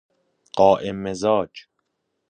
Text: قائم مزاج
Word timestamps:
قائم 0.53 1.03
مزاج 1.03 1.67